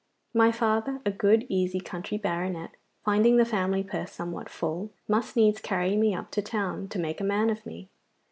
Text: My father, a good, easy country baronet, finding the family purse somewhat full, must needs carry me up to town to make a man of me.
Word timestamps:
My 0.33 0.51
father, 0.51 0.99
a 1.05 1.11
good, 1.11 1.45
easy 1.47 1.79
country 1.79 2.17
baronet, 2.17 2.71
finding 3.05 3.37
the 3.37 3.45
family 3.45 3.83
purse 3.83 4.11
somewhat 4.11 4.49
full, 4.49 4.91
must 5.07 5.35
needs 5.35 5.61
carry 5.61 5.95
me 5.95 6.15
up 6.15 6.31
to 6.31 6.41
town 6.41 6.87
to 6.87 6.97
make 6.97 7.21
a 7.21 7.23
man 7.23 7.51
of 7.51 7.63
me. 7.67 7.91